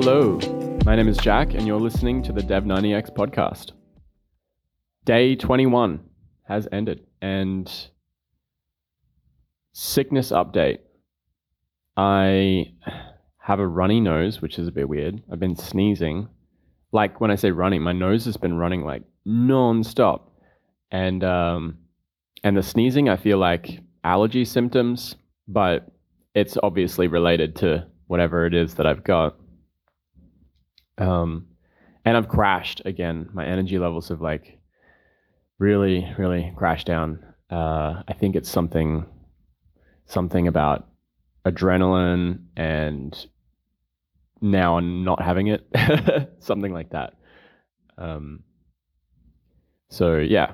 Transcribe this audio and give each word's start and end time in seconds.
hello. 0.00 0.38
My 0.84 0.94
name 0.94 1.08
is 1.08 1.16
Jack, 1.16 1.54
and 1.54 1.66
you're 1.66 1.80
listening 1.80 2.22
to 2.22 2.32
the 2.32 2.40
Dev90X 2.40 3.12
podcast. 3.16 3.72
Day 5.04 5.34
21 5.34 5.98
has 6.44 6.68
ended, 6.70 7.04
and 7.20 7.68
sickness 9.72 10.30
update. 10.30 10.78
I 11.96 12.74
have 13.38 13.58
a 13.58 13.66
runny 13.66 13.98
nose, 13.98 14.40
which 14.40 14.60
is 14.60 14.68
a 14.68 14.70
bit 14.70 14.88
weird. 14.88 15.20
I've 15.32 15.40
been 15.40 15.56
sneezing. 15.56 16.28
Like 16.92 17.20
when 17.20 17.32
I 17.32 17.34
say 17.34 17.50
running, 17.50 17.82
my 17.82 17.92
nose 17.92 18.24
has 18.26 18.36
been 18.36 18.54
running 18.54 18.84
like 18.84 19.02
non-stop. 19.24 20.30
And 20.92 21.24
um 21.24 21.78
and 22.44 22.56
the 22.56 22.62
sneezing 22.62 23.08
I 23.08 23.16
feel 23.16 23.38
like 23.38 23.80
allergy 24.04 24.44
symptoms, 24.44 25.16
but 25.48 25.90
it's 26.36 26.56
obviously 26.62 27.08
related 27.08 27.56
to 27.56 27.84
whatever 28.06 28.46
it 28.46 28.54
is 28.54 28.74
that 28.74 28.86
I've 28.86 29.02
got. 29.02 29.34
Um, 30.98 31.46
and 32.04 32.16
I've 32.16 32.28
crashed 32.28 32.82
again. 32.84 33.28
My 33.32 33.46
energy 33.46 33.78
levels 33.78 34.08
have 34.08 34.20
like 34.20 34.58
really, 35.58 36.12
really 36.18 36.52
crashed 36.56 36.86
down. 36.86 37.24
Uh, 37.50 38.02
I 38.06 38.12
think 38.18 38.36
it's 38.36 38.50
something, 38.50 39.06
something 40.06 40.48
about 40.48 40.86
adrenaline 41.46 42.44
and 42.56 43.26
now 44.40 44.78
I'm 44.78 45.04
not 45.04 45.22
having 45.22 45.48
it, 45.48 45.66
something 46.40 46.72
like 46.72 46.90
that. 46.90 47.14
Um, 47.96 48.44
so 49.90 50.18
yeah, 50.18 50.52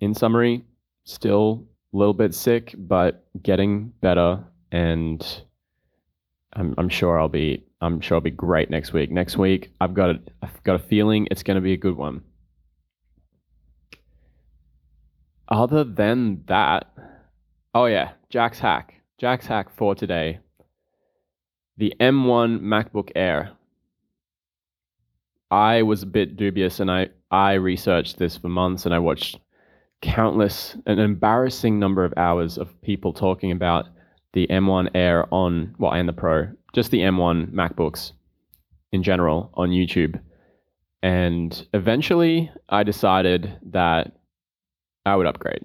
in 0.00 0.14
summary, 0.14 0.64
still 1.04 1.66
a 1.92 1.96
little 1.96 2.14
bit 2.14 2.34
sick, 2.34 2.74
but 2.76 3.26
getting 3.42 3.92
better, 4.00 4.44
and 4.72 5.24
I'm, 6.52 6.74
I'm 6.76 6.88
sure 6.88 7.20
I'll 7.20 7.28
be 7.28 7.64
I'm 7.80 8.00
sure 8.00 8.16
I'll 8.16 8.20
be 8.20 8.30
great 8.30 8.70
next 8.70 8.92
week. 8.92 9.10
Next 9.10 9.36
week, 9.36 9.72
I've 9.80 9.94
got 9.94 10.10
a, 10.10 10.20
I've 10.42 10.62
got 10.64 10.76
a 10.76 10.80
feeling 10.80 11.28
it's 11.30 11.42
going 11.42 11.54
to 11.54 11.60
be 11.60 11.72
a 11.72 11.76
good 11.76 11.96
one. 11.96 12.22
Other 15.48 15.84
than 15.84 16.42
that, 16.46 16.92
oh 17.74 17.86
yeah, 17.86 18.12
Jack's 18.30 18.58
hack. 18.58 18.94
Jack's 19.18 19.46
hack 19.46 19.74
for 19.74 19.94
today. 19.94 20.40
The 21.76 21.94
M1 22.00 22.60
MacBook 22.60 23.10
Air. 23.14 23.52
I 25.50 25.82
was 25.82 26.02
a 26.02 26.06
bit 26.06 26.36
dubious 26.36 26.80
and 26.80 26.90
I, 26.90 27.08
I 27.30 27.54
researched 27.54 28.18
this 28.18 28.36
for 28.36 28.48
months 28.48 28.84
and 28.84 28.94
I 28.94 28.98
watched 28.98 29.38
countless, 30.02 30.76
an 30.86 30.98
embarrassing 30.98 31.78
number 31.78 32.04
of 32.04 32.12
hours 32.16 32.58
of 32.58 32.80
people 32.82 33.12
talking 33.12 33.52
about 33.52 33.86
the 34.34 34.46
M1 34.48 34.90
Air 34.94 35.32
on, 35.32 35.74
well, 35.78 35.92
and 35.92 36.08
the 36.08 36.12
Pro, 36.12 36.48
just 36.78 36.92
the 36.92 37.00
M1 37.00 37.50
MacBooks 37.50 38.12
in 38.92 39.02
general 39.02 39.50
on 39.54 39.70
YouTube. 39.70 40.20
And 41.02 41.66
eventually 41.74 42.52
I 42.68 42.84
decided 42.84 43.58
that 43.70 44.12
I 45.04 45.16
would 45.16 45.26
upgrade. 45.26 45.64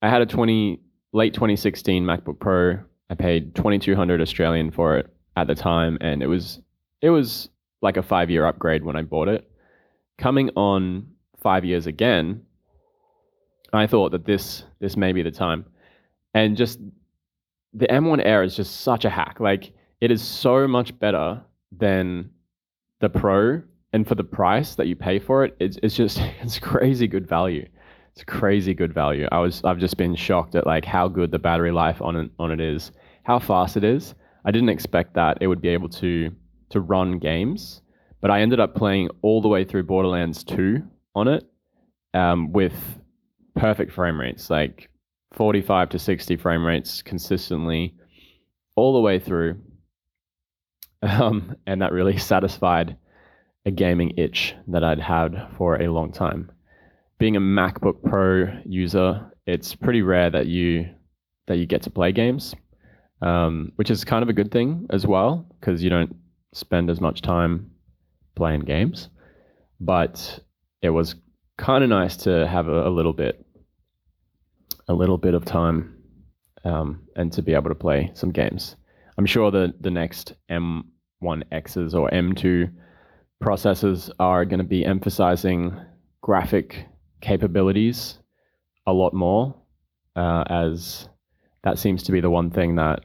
I 0.00 0.08
had 0.08 0.22
a 0.22 0.26
20 0.26 0.80
late 1.12 1.34
2016 1.34 2.02
MacBook 2.02 2.40
Pro. 2.40 2.78
I 3.10 3.14
paid 3.16 3.54
2200 3.54 4.22
Australian 4.22 4.70
for 4.70 4.96
it 4.96 5.14
at 5.36 5.46
the 5.46 5.54
time 5.54 5.98
and 6.00 6.22
it 6.22 6.26
was 6.26 6.58
it 7.02 7.10
was 7.10 7.50
like 7.82 7.98
a 7.98 8.02
5 8.02 8.30
year 8.30 8.46
upgrade 8.46 8.82
when 8.82 8.96
I 8.96 9.02
bought 9.02 9.28
it. 9.28 9.46
Coming 10.16 10.48
on 10.56 11.06
5 11.42 11.66
years 11.66 11.86
again, 11.86 12.40
I 13.74 13.86
thought 13.86 14.12
that 14.12 14.24
this 14.24 14.64
this 14.78 14.96
may 14.96 15.12
be 15.12 15.22
the 15.22 15.30
time. 15.30 15.66
And 16.32 16.56
just 16.56 16.80
the 17.74 17.88
M1 17.88 18.24
Air 18.24 18.42
is 18.42 18.56
just 18.56 18.80
such 18.80 19.04
a 19.04 19.10
hack. 19.10 19.38
Like 19.38 19.74
it 20.00 20.10
is 20.10 20.22
so 20.22 20.66
much 20.66 20.98
better 20.98 21.42
than 21.72 22.30
the 23.00 23.08
Pro, 23.08 23.62
and 23.92 24.06
for 24.06 24.14
the 24.14 24.24
price 24.24 24.74
that 24.76 24.86
you 24.86 24.96
pay 24.96 25.18
for 25.18 25.44
it, 25.44 25.56
it's, 25.60 25.78
it's 25.82 25.94
just 25.94 26.18
it's 26.42 26.58
crazy 26.58 27.06
good 27.06 27.28
value. 27.28 27.66
It's 28.12 28.24
crazy 28.24 28.74
good 28.74 28.92
value. 28.92 29.28
I 29.30 29.38
was 29.38 29.62
I've 29.64 29.78
just 29.78 29.96
been 29.96 30.14
shocked 30.14 30.54
at 30.54 30.66
like 30.66 30.84
how 30.84 31.08
good 31.08 31.30
the 31.30 31.38
battery 31.38 31.72
life 31.72 32.02
on 32.02 32.16
it 32.16 32.30
on 32.38 32.50
it 32.50 32.60
is, 32.60 32.92
how 33.24 33.38
fast 33.38 33.76
it 33.76 33.84
is. 33.84 34.14
I 34.44 34.50
didn't 34.50 34.70
expect 34.70 35.14
that 35.14 35.38
it 35.40 35.46
would 35.46 35.60
be 35.60 35.68
able 35.68 35.88
to 35.90 36.30
to 36.70 36.80
run 36.80 37.18
games, 37.18 37.82
but 38.20 38.30
I 38.30 38.40
ended 38.40 38.60
up 38.60 38.74
playing 38.74 39.10
all 39.22 39.40
the 39.40 39.48
way 39.48 39.64
through 39.64 39.84
Borderlands 39.84 40.44
2 40.44 40.82
on 41.14 41.28
it 41.28 41.44
um, 42.14 42.52
with 42.52 42.74
perfect 43.54 43.92
frame 43.92 44.20
rates, 44.20 44.50
like 44.50 44.88
45 45.32 45.90
to 45.90 45.98
60 45.98 46.36
frame 46.36 46.64
rates 46.64 47.02
consistently 47.02 47.94
all 48.76 48.92
the 48.92 49.00
way 49.00 49.18
through. 49.18 49.60
Um, 51.02 51.56
and 51.66 51.82
that 51.82 51.92
really 51.92 52.18
satisfied 52.18 52.96
a 53.64 53.70
gaming 53.70 54.12
itch 54.16 54.54
that 54.68 54.84
I'd 54.84 55.00
had 55.00 55.48
for 55.56 55.80
a 55.80 55.90
long 55.92 56.12
time. 56.12 56.50
Being 57.18 57.36
a 57.36 57.40
MacBook 57.40 58.02
Pro 58.02 58.60
user, 58.64 59.32
it's 59.46 59.74
pretty 59.74 60.02
rare 60.02 60.30
that 60.30 60.46
you 60.46 60.88
that 61.46 61.58
you 61.58 61.66
get 61.66 61.82
to 61.82 61.90
play 61.90 62.12
games, 62.12 62.54
um, 63.22 63.72
which 63.76 63.90
is 63.90 64.04
kind 64.04 64.22
of 64.22 64.28
a 64.28 64.32
good 64.32 64.50
thing 64.50 64.86
as 64.90 65.06
well 65.06 65.46
because 65.58 65.82
you 65.82 65.90
don't 65.90 66.16
spend 66.54 66.88
as 66.88 67.00
much 67.00 67.22
time 67.22 67.70
playing 68.36 68.60
games. 68.60 69.08
But 69.80 70.40
it 70.82 70.90
was 70.90 71.14
kind 71.58 71.84
of 71.84 71.90
nice 71.90 72.16
to 72.18 72.46
have 72.46 72.68
a, 72.68 72.88
a 72.88 72.90
little 72.90 73.12
bit 73.12 73.44
a 74.88 74.94
little 74.94 75.18
bit 75.18 75.34
of 75.34 75.44
time 75.44 75.96
um, 76.64 77.06
and 77.16 77.32
to 77.32 77.42
be 77.42 77.54
able 77.54 77.68
to 77.68 77.74
play 77.74 78.10
some 78.14 78.32
games. 78.32 78.76
I'm 79.18 79.26
sure 79.26 79.50
the 79.50 79.74
the 79.80 79.90
next 79.90 80.34
M1Xs 80.50 81.94
or 81.94 82.10
M2 82.10 82.72
processors 83.42 84.10
are 84.18 84.44
going 84.44 84.58
to 84.58 84.64
be 84.64 84.84
emphasizing 84.84 85.78
graphic 86.20 86.86
capabilities 87.20 88.18
a 88.86 88.92
lot 88.92 89.14
more, 89.14 89.54
uh, 90.16 90.44
as 90.48 91.08
that 91.64 91.78
seems 91.78 92.02
to 92.04 92.12
be 92.12 92.20
the 92.20 92.30
one 92.30 92.50
thing 92.50 92.76
that 92.76 93.04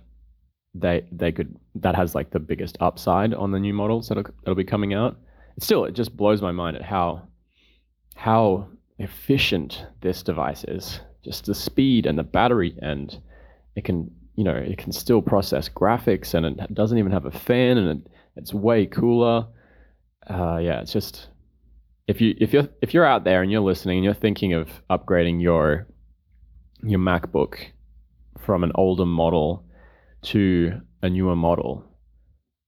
they 0.73 1.05
they 1.11 1.31
could 1.31 1.55
that 1.75 1.95
has 1.95 2.15
like 2.15 2.31
the 2.31 2.39
biggest 2.39 2.77
upside 2.79 3.33
on 3.33 3.51
the 3.51 3.59
new 3.59 3.73
models 3.73 4.09
that'll 4.09 4.23
that'll 4.43 4.55
be 4.55 4.63
coming 4.63 4.93
out. 4.93 5.17
Still, 5.59 5.85
it 5.85 5.93
just 5.93 6.15
blows 6.15 6.41
my 6.41 6.51
mind 6.51 6.75
at 6.75 6.83
how 6.83 7.27
how 8.15 8.67
efficient 8.97 9.85
this 10.01 10.23
device 10.23 10.63
is 10.65 11.01
just 11.23 11.45
the 11.45 11.55
speed 11.55 12.05
and 12.05 12.17
the 12.17 12.23
battery 12.23 12.77
and 12.81 13.19
it 13.75 13.83
can 13.83 14.09
you 14.35 14.43
know 14.43 14.55
it 14.55 14.77
can 14.77 14.91
still 14.91 15.21
process 15.21 15.69
graphics 15.69 16.33
and 16.33 16.45
it 16.45 16.73
doesn't 16.73 16.97
even 16.97 17.11
have 17.11 17.25
a 17.25 17.31
fan 17.31 17.77
and 17.77 17.89
it, 18.05 18.11
it's 18.35 18.53
way 18.53 18.85
cooler. 18.85 19.47
Uh, 20.29 20.57
yeah 20.57 20.81
it's 20.81 20.91
just 20.91 21.29
if 22.07 22.19
you 22.19 22.35
if 22.39 22.51
you're 22.51 22.67
if 22.81 22.93
you're 22.93 23.05
out 23.05 23.23
there 23.23 23.41
and 23.41 23.51
you're 23.51 23.61
listening 23.61 23.99
and 23.99 24.05
you're 24.05 24.13
thinking 24.13 24.53
of 24.53 24.69
upgrading 24.89 25.41
your 25.41 25.87
your 26.83 26.99
macbook 26.99 27.57
from 28.39 28.63
an 28.63 28.71
older 28.75 29.05
model 29.05 29.65
to 30.23 30.81
a 31.03 31.09
newer 31.09 31.35
model 31.35 31.83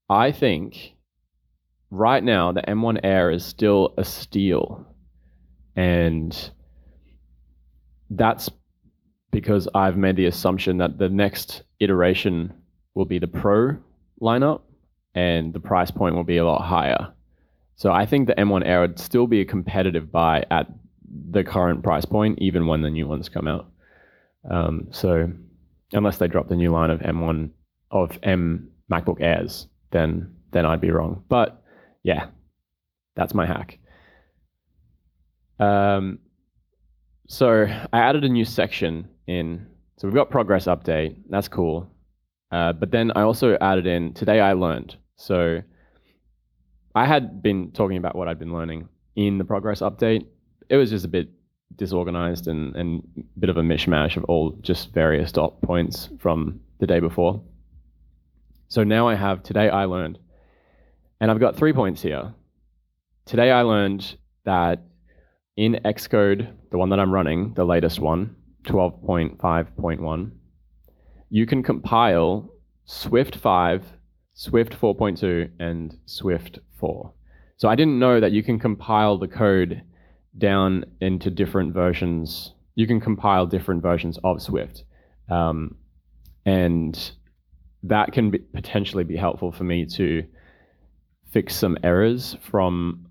i 0.09 0.31
think 0.31 0.97
right 1.91 2.23
now 2.23 2.51
the 2.51 2.61
m1 2.61 2.99
air 3.03 3.31
is 3.31 3.45
still 3.45 3.93
a 3.97 4.03
steal. 4.03 4.85
And 5.75 6.51
that's 8.09 8.49
because 9.37 9.67
I've 9.75 9.97
made 9.97 10.15
the 10.15 10.25
assumption 10.25 10.79
that 10.79 10.97
the 10.97 11.09
next 11.09 11.61
iteration 11.79 12.51
will 12.95 13.05
be 13.05 13.19
the 13.19 13.27
Pro 13.27 13.77
lineup 14.19 14.61
and 15.13 15.53
the 15.53 15.59
price 15.59 15.91
point 15.91 16.15
will 16.15 16.23
be 16.23 16.37
a 16.37 16.43
lot 16.43 16.65
higher. 16.65 17.13
So 17.75 17.91
I 17.91 18.07
think 18.07 18.25
the 18.25 18.33
M1 18.33 18.65
Air 18.65 18.81
would 18.81 18.97
still 18.97 19.27
be 19.27 19.41
a 19.41 19.45
competitive 19.45 20.11
buy 20.11 20.43
at 20.49 20.65
the 21.29 21.43
current 21.43 21.83
price 21.83 22.03
point, 22.03 22.39
even 22.41 22.65
when 22.65 22.81
the 22.81 22.89
new 22.89 23.07
ones 23.07 23.29
come 23.29 23.47
out. 23.47 23.69
Um, 24.49 24.87
so 24.89 25.31
unless 25.93 26.17
they 26.17 26.27
drop 26.27 26.47
the 26.47 26.55
new 26.55 26.71
line 26.71 26.89
of 26.89 27.01
M1 27.01 27.51
of 27.91 28.17
M 28.23 28.71
MacBook 28.91 29.21
Airs, 29.21 29.67
then 29.91 30.33
then 30.49 30.65
I'd 30.65 30.81
be 30.81 30.89
wrong. 30.89 31.23
But 31.29 31.61
yeah, 32.01 32.29
that's 33.15 33.35
my 33.35 33.45
hack. 33.45 33.77
Um, 35.59 36.17
so 37.27 37.67
I 37.93 37.99
added 37.99 38.23
a 38.23 38.29
new 38.29 38.43
section 38.43 39.09
in. 39.27 39.67
So 39.97 40.07
we've 40.07 40.15
got 40.15 40.29
progress 40.29 40.65
update. 40.65 41.17
That's 41.29 41.47
cool. 41.47 41.89
Uh, 42.51 42.73
but 42.73 42.91
then 42.91 43.11
I 43.15 43.23
also 43.23 43.57
added 43.59 43.87
in 43.87 44.13
today 44.13 44.39
I 44.39 44.53
learned. 44.53 44.95
So 45.15 45.61
I 46.95 47.05
had 47.05 47.41
been 47.43 47.71
talking 47.71 47.97
about 47.97 48.15
what 48.15 48.27
I'd 48.27 48.39
been 48.39 48.53
learning 48.53 48.87
in 49.15 49.37
the 49.37 49.43
progress 49.43 49.81
update. 49.81 50.25
It 50.69 50.77
was 50.77 50.89
just 50.89 51.05
a 51.05 51.09
bit 51.09 51.29
disorganized 51.75 52.47
and, 52.47 52.75
and 52.75 53.03
a 53.17 53.39
bit 53.39 53.49
of 53.49 53.57
a 53.57 53.61
mishmash 53.61 54.17
of 54.17 54.23
all 54.25 54.51
just 54.61 54.93
various 54.93 55.31
dot 55.31 55.61
points 55.61 56.09
from 56.19 56.61
the 56.79 56.87
day 56.87 56.99
before. 56.99 57.41
So 58.69 58.83
now 58.83 59.07
I 59.07 59.15
have 59.15 59.43
today 59.43 59.69
I 59.69 59.85
learned. 59.85 60.19
And 61.19 61.31
I've 61.31 61.39
got 61.39 61.55
three 61.55 61.73
points 61.73 62.01
here. 62.01 62.33
Today 63.25 63.51
I 63.51 63.63
learned 63.63 64.15
that 64.45 64.83
in 65.55 65.79
Xcode, 65.83 66.53
the 66.71 66.77
one 66.77 66.89
that 66.89 66.99
I'm 66.99 67.11
running, 67.11 67.53
the 67.55 67.65
latest 67.65 67.99
one, 67.99 68.35
12.5.1, 68.63 70.31
you 71.29 71.45
can 71.45 71.63
compile 71.63 72.49
Swift 72.85 73.35
5 73.35 73.97
Swift 74.37 74.79
4.2, 74.79 75.49
and 75.59 75.97
Swift 76.05 76.59
4. 76.79 77.11
So 77.57 77.67
I 77.67 77.75
didn't 77.75 77.97
know 77.97 78.19
that 78.19 78.33
you 78.33 78.43
can 78.43 78.59
compile 78.59 79.17
the 79.17 79.27
code 79.27 79.81
down 80.37 80.85
into 81.01 81.31
different 81.31 81.73
versions. 81.73 82.53
You 82.75 82.85
can 82.85 83.01
compile 83.01 83.47
different 83.47 83.81
versions 83.81 84.19
of 84.23 84.39
Swift. 84.39 84.83
Um, 85.27 85.75
and 86.45 87.11
that 87.81 88.11
can 88.11 88.29
be, 88.29 88.37
potentially 88.37 89.03
be 89.03 89.17
helpful 89.17 89.51
for 89.51 89.63
me 89.63 89.87
to 89.95 90.23
fix 91.31 91.55
some 91.55 91.75
errors 91.83 92.37
from 92.43 93.07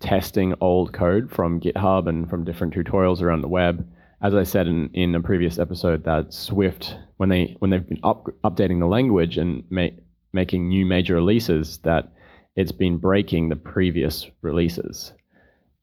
testing 0.00 0.54
old 0.60 0.92
code 0.92 1.30
from 1.30 1.60
GitHub 1.60 2.08
and 2.08 2.28
from 2.28 2.44
different 2.44 2.74
tutorials 2.74 3.22
around 3.22 3.42
the 3.42 3.48
web. 3.48 3.88
As 4.24 4.34
I 4.34 4.42
said 4.42 4.66
in, 4.66 4.88
in 4.94 5.14
a 5.14 5.20
previous 5.20 5.58
episode, 5.58 6.04
that 6.04 6.32
Swift, 6.32 6.96
when 7.18 7.28
they 7.28 7.56
when 7.58 7.70
they've 7.70 7.86
been 7.86 8.00
up, 8.02 8.26
updating 8.42 8.80
the 8.80 8.86
language 8.86 9.36
and 9.36 9.62
make, 9.68 9.98
making 10.32 10.66
new 10.66 10.86
major 10.86 11.16
releases, 11.16 11.76
that 11.80 12.10
it's 12.56 12.72
been 12.72 12.96
breaking 12.96 13.50
the 13.50 13.56
previous 13.56 14.30
releases. 14.40 15.12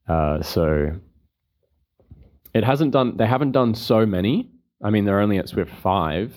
Uh, 0.08 0.42
so 0.42 0.90
it 2.52 2.64
hasn't 2.64 2.90
done. 2.90 3.16
They 3.16 3.28
haven't 3.28 3.52
done 3.52 3.76
so 3.76 4.04
many. 4.04 4.50
I 4.82 4.90
mean, 4.90 5.04
they're 5.04 5.20
only 5.20 5.38
at 5.38 5.48
Swift 5.48 5.70
five, 5.80 6.34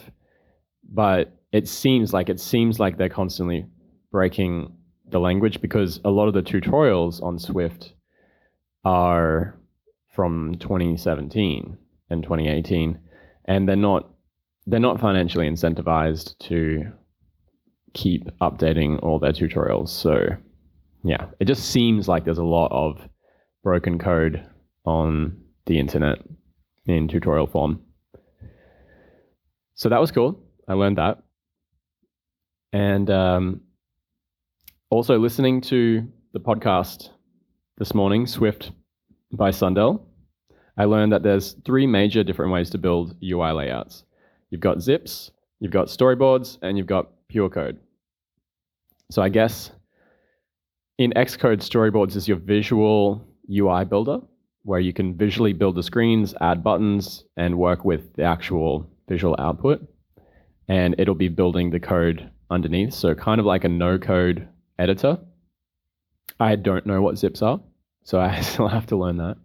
but 0.87 1.35
it 1.51 1.67
seems 1.67 2.13
like 2.13 2.29
it 2.29 2.39
seems 2.39 2.79
like 2.79 2.97
they're 2.97 3.09
constantly 3.09 3.65
breaking 4.11 4.71
the 5.09 5.19
language 5.19 5.59
because 5.59 5.99
a 6.05 6.11
lot 6.11 6.27
of 6.27 6.35
the 6.35 6.43
tutorials 6.43 7.19
on 7.23 7.39
Swift 7.39 7.93
are 8.83 9.59
from 10.13 10.55
2017 10.59 11.79
and 12.09 12.23
2018, 12.23 12.99
and 13.45 13.67
they're 13.67 13.75
not 13.75 14.09
they're 14.67 14.79
not 14.79 14.99
financially 14.99 15.47
incentivized 15.47 16.37
to 16.39 16.91
keep 17.93 18.25
updating 18.41 19.01
all 19.03 19.19
their 19.19 19.31
tutorials. 19.31 19.89
So 19.89 20.27
yeah, 21.03 21.27
it 21.39 21.45
just 21.45 21.69
seems 21.69 22.07
like 22.07 22.25
there's 22.25 22.39
a 22.39 22.43
lot 22.43 22.71
of 22.71 23.07
broken 23.63 23.99
code 23.99 24.43
on 24.85 25.39
the 25.65 25.79
internet 25.79 26.19
in 26.85 27.07
tutorial 27.07 27.47
form. 27.47 27.81
So 29.75 29.89
that 29.89 29.99
was 29.99 30.11
cool. 30.11 30.41
I 30.67 30.73
learned 30.73 30.97
that. 30.97 31.23
And 32.73 33.09
um, 33.09 33.61
also 34.89 35.17
listening 35.17 35.61
to 35.61 36.07
the 36.33 36.39
podcast 36.39 37.09
this 37.77 37.93
morning, 37.93 38.27
Swift 38.27 38.71
by 39.31 39.51
Sundell, 39.51 40.05
I 40.77 40.85
learned 40.85 41.11
that 41.13 41.23
there's 41.23 41.53
three 41.65 41.87
major 41.87 42.23
different 42.23 42.51
ways 42.51 42.69
to 42.71 42.77
build 42.77 43.15
UI 43.23 43.51
layouts. 43.51 44.03
You've 44.49 44.61
got 44.61 44.77
XIBs, 44.77 45.31
you've 45.59 45.71
got 45.71 45.87
storyboards, 45.87 46.57
and 46.61 46.77
you've 46.77 46.87
got 46.87 47.09
pure 47.27 47.49
code. 47.49 47.79
So 49.11 49.21
I 49.21 49.29
guess 49.29 49.71
in 50.97 51.11
Xcode, 51.11 51.59
storyboards 51.59 52.15
is 52.15 52.27
your 52.27 52.37
visual 52.37 53.25
UI 53.49 53.85
builder, 53.85 54.19
where 54.63 54.79
you 54.79 54.93
can 54.93 55.15
visually 55.15 55.53
build 55.53 55.75
the 55.75 55.83
screens, 55.83 56.33
add 56.41 56.63
buttons, 56.63 57.23
and 57.37 57.57
work 57.57 57.85
with 57.85 58.13
the 58.13 58.23
actual 58.23 58.89
visual 59.07 59.35
output. 59.37 59.85
And 60.67 60.95
it'll 60.97 61.15
be 61.15 61.27
building 61.27 61.69
the 61.69 61.79
code 61.79 62.29
underneath. 62.49 62.93
So 62.93 63.13
kind 63.13 63.39
of 63.39 63.45
like 63.45 63.63
a 63.63 63.69
no 63.69 63.97
code 63.97 64.47
editor. 64.79 65.19
I 66.39 66.55
don't 66.55 66.85
know 66.85 67.01
what 67.01 67.15
XIBs 67.15 67.41
are, 67.41 67.59
so 68.03 68.19
I 68.19 68.41
still 68.41 68.67
have 68.67 68.87
to 68.87 68.97
learn 68.97 69.17
that. 69.17 69.37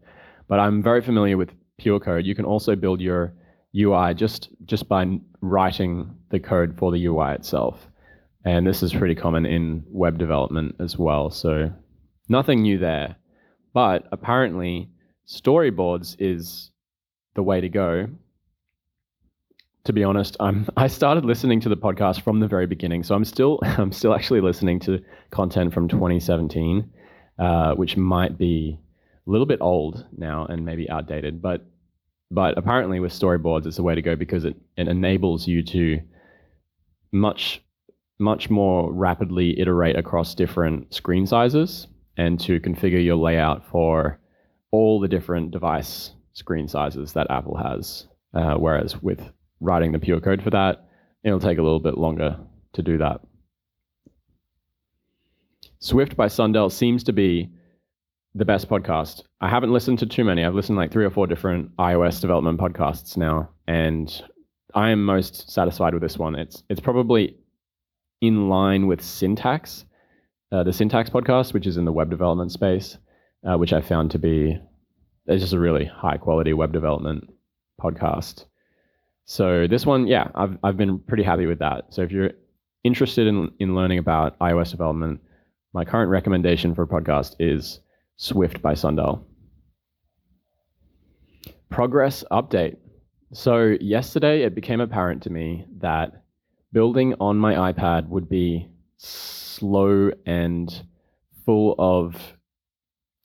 But 0.51 0.59
I'm 0.59 0.83
very 0.83 1.01
familiar 1.01 1.37
with 1.37 1.53
pure 1.79 2.01
code. 2.01 2.27
You 2.27 2.35
can 2.35 2.45
also 2.45 2.75
build 2.75 3.01
your 3.01 3.33
UI 3.73 4.15
just 4.15 4.49
just 4.65 4.89
by 4.89 5.21
writing 5.41 6.13
the 6.31 6.41
code 6.41 6.77
for 6.77 6.91
the 6.91 7.07
UI 7.07 7.35
itself. 7.35 7.87
And 8.45 8.67
this 8.67 8.83
is 8.83 8.93
pretty 8.93 9.15
common 9.15 9.47
in 9.47 9.85
web 9.87 10.19
development 10.19 10.75
as 10.81 10.99
well. 10.99 11.31
So 11.31 11.73
nothing 12.29 12.63
new 12.63 12.79
there. 12.79 13.15
But 13.73 14.09
apparently, 14.11 14.91
storyboards 15.29 16.17
is 16.19 16.73
the 17.37 17.45
way 17.45 17.61
to 17.61 17.69
go. 17.69 18.09
To 19.85 19.93
be 19.93 20.03
honest, 20.03 20.37
I'm 20.41 20.67
I 20.77 20.89
started 20.89 21.25
listening 21.25 21.61
to 21.61 21.69
the 21.69 21.77
podcast 21.77 22.23
from 22.23 22.41
the 22.41 22.49
very 22.49 22.67
beginning, 22.67 23.05
so 23.05 23.15
I'm 23.15 23.25
still 23.25 23.61
I'm 23.63 23.93
still 23.93 24.17
actually 24.17 24.41
listening 24.41 24.81
to 24.81 24.99
content 25.31 25.73
from 25.73 25.87
2017, 25.87 26.91
uh, 27.39 27.75
which 27.77 27.97
might 27.97 28.37
be 28.37 28.81
a 29.27 29.31
little 29.31 29.47
bit 29.47 29.61
old 29.61 30.07
now 30.17 30.47
and 30.47 30.65
maybe 30.65 30.89
outdated. 30.89 31.41
But 31.43 31.67
but 32.31 32.57
apparently 32.57 33.01
with 33.01 33.13
storyboards, 33.13 33.67
it's 33.67 33.77
the 33.77 33.83
way 33.83 33.95
to 33.97 34.03
go 34.03 34.15
because 34.15 34.45
it, 34.45 34.57
it 34.77 34.87
enables 34.87 35.49
you 35.49 35.63
to 35.65 36.01
much 37.13 37.63
much 38.19 38.51
more 38.51 38.93
rapidly 38.93 39.59
iterate 39.59 39.97
across 39.97 40.35
different 40.35 40.93
screen 40.95 41.27
sizes 41.27 41.89
and 42.17 42.39
to 42.39 42.61
configure 42.61 43.03
your 43.03 43.17
layout 43.17 43.67
for 43.71 44.21
all 44.73 45.01
the 45.01 45.09
different 45.09 45.51
device 45.51 46.13
screen 46.35 46.69
sizes 46.69 47.15
that 47.15 47.31
Apple 47.31 47.57
has. 47.57 48.07
Uh, 48.35 48.55
whereas 48.55 49.03
with 49.03 49.21
writing 49.61 49.93
the 49.93 49.99
pure 49.99 50.21
code 50.21 50.43
for 50.43 50.51
that, 50.51 50.87
it'll 51.25 51.41
take 51.41 51.59
a 51.59 51.63
little 51.63 51.81
bit 51.81 51.97
longer 51.97 52.39
to 52.75 52.83
do 52.83 52.99
that. 52.99 53.21
Swift 55.79 56.15
by 56.15 56.29
Sundell 56.29 56.71
seems 56.71 57.03
to 57.05 57.13
be 57.13 57.51
the 58.35 58.45
best 58.45 58.69
podcast. 58.69 59.23
I 59.41 59.49
haven't 59.49 59.73
listened 59.73 59.99
to 60.01 60.07
too 60.07 60.25
many. 60.25 60.45
I've 60.45 60.55
listened 60.55 60.79
like 60.79 60.93
three 60.93 61.05
or 61.05 61.11
four 61.11 61.27
different 61.27 61.75
iOS 61.77 62.21
development 62.21 62.61
podcasts 62.61 63.17
now, 63.17 63.51
and 63.67 64.23
I 64.75 64.91
am 64.91 65.05
most 65.05 65.51
satisfied 65.51 65.95
with 65.95 66.03
this 66.03 66.19
one. 66.19 66.35
It's 66.37 66.63
it's 66.69 66.81
probably 66.81 67.37
in 68.21 68.49
line 68.49 68.87
with 68.87 69.03
syntax, 69.03 69.85
uh, 70.53 70.63
the 70.63 70.73
syntax 70.73 71.11
podcast, 71.11 71.53
which 71.53 71.67
is 71.67 71.77
in 71.77 71.85
the 71.85 71.93
web 71.93 72.11
development 72.11 72.53
space, 72.53 72.99
uh, 73.49 73.57
which 73.57 73.73
I 73.73 73.81
found 73.81 74.11
to 74.13 74.19
be 74.19 74.59
it's 75.27 75.43
just 75.43 75.53
a 75.53 75.61
really 75.61 75.85
high 75.85 76.17
quality 76.17 76.53
web 76.53 76.73
development 76.73 77.31
podcast. 77.81 78.47
So 79.25 79.67
this 79.67 79.87
one, 79.87 80.07
yeah, 80.07 80.29
I've 80.35 80.57
I've 80.63 80.77
been 80.77 80.99
pretty 81.01 81.23
happy 81.25 81.47
with 81.47 81.59
that. 81.61 81.87
So 81.91 82.03
if 82.03 82.13
you're 82.13 82.31
interested 82.85 83.27
in 83.27 83.51
in 83.59 83.75
learning 83.75 83.99
about 83.99 84.39
iOS 84.39 84.71
development, 84.71 85.21
my 85.73 85.85
current 85.85 86.11
recommendation 86.11 86.75
for 86.75 86.83
a 86.83 86.87
podcast 86.87 87.35
is 87.41 87.81
Swift 88.21 88.61
by 88.61 88.75
Sundell. 88.75 89.25
Progress 91.71 92.23
update. 92.31 92.77
So 93.33 93.79
yesterday 93.81 94.43
it 94.43 94.55
became 94.55 94.83
apparent 94.83 95.23
to 95.23 95.31
me 95.31 95.65
that 95.79 96.23
building 96.71 97.15
on 97.19 97.39
my 97.39 97.73
iPad 97.73 98.09
would 98.09 98.29
be 98.29 98.69
slow 98.99 100.11
and 100.27 100.83
full 101.47 101.75
of 101.79 102.15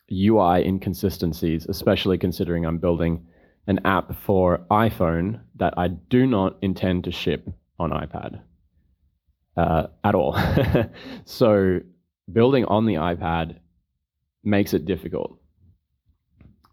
UI 0.09 0.65
inconsistencies, 0.65 1.65
especially 1.65 2.17
considering 2.17 2.65
I'm 2.65 2.77
building 2.77 3.27
an 3.67 3.81
app 3.83 4.15
for 4.21 4.65
iPhone 4.71 5.41
that 5.57 5.73
I 5.75 5.89
do 5.89 6.25
not 6.25 6.55
intend 6.61 7.03
to 7.03 7.11
ship 7.11 7.49
on 7.79 7.91
iPad 7.91 8.39
uh, 9.57 9.87
at 10.05 10.15
all. 10.15 10.39
so 11.25 11.81
building 12.31 12.63
on 12.63 12.85
the 12.85 12.93
iPad 12.93 13.57
makes 14.45 14.73
it 14.73 14.85
difficult. 14.85 15.37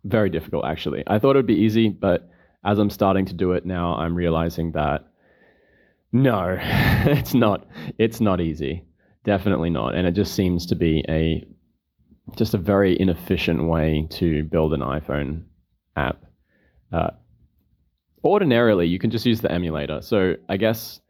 Very 0.05 0.31
difficult, 0.31 0.65
actually. 0.65 1.05
I 1.07 1.19
thought 1.19 1.37
it 1.37 1.39
would 1.41 1.47
be 1.47 1.55
easy, 1.55 1.89
but 1.89 2.29
as 2.65 2.79
I'm 2.79 2.91
starting 2.91 3.27
to 3.27 3.35
do 3.35 3.53
it 3.53 3.65
now, 3.65 3.95
I'm 3.95 4.15
realizing 4.15 4.73
that 4.73 5.07
no, 6.13 6.59
it's 6.61 7.35
not. 7.35 7.67
It's 7.99 8.21
not 8.21 8.41
easy. 8.41 8.85
Definitely 9.25 9.71
not. 9.71 9.95
And 9.95 10.07
it 10.07 10.13
just 10.13 10.35
seems 10.35 10.67
to 10.67 10.75
be 10.75 11.05
a 11.09 11.47
just 12.37 12.55
a 12.55 12.59
very 12.59 12.99
inefficient 12.99 13.67
way 13.69 14.07
to 14.11 14.45
build 14.45 14.73
an 14.75 14.81
iPhone 14.81 15.45
app. 15.97 16.25
Uh, 16.93 17.11
ordinarily, 18.25 18.87
you 18.87 18.99
can 18.99 19.11
just 19.11 19.27
use 19.27 19.41
the 19.41 19.51
emulator. 19.51 20.03
So 20.03 20.35
I 20.49 20.57
guess 20.57 21.01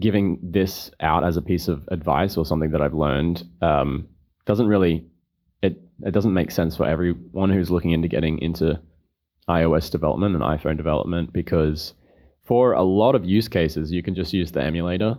giving 0.00 0.38
this 0.42 0.90
out 1.00 1.24
as 1.24 1.36
a 1.36 1.42
piece 1.42 1.68
of 1.68 1.88
advice 1.90 2.36
or 2.36 2.44
something 2.44 2.70
that 2.70 2.82
I've 2.82 2.94
learned 2.94 3.44
um, 3.60 4.08
doesn't 4.46 4.66
really 4.66 5.06
it 6.02 6.12
doesn't 6.12 6.34
make 6.34 6.50
sense 6.50 6.76
for 6.76 6.86
everyone 6.86 7.50
who's 7.50 7.70
looking 7.70 7.90
into 7.90 8.08
getting 8.08 8.38
into 8.38 8.80
iOS 9.48 9.90
development 9.90 10.34
and 10.34 10.44
iPhone 10.44 10.76
development 10.76 11.32
because 11.32 11.94
for 12.44 12.72
a 12.72 12.82
lot 12.82 13.14
of 13.14 13.26
use 13.26 13.48
cases, 13.48 13.92
you 13.92 14.02
can 14.02 14.14
just 14.14 14.32
use 14.32 14.52
the 14.52 14.62
emulator, 14.62 15.18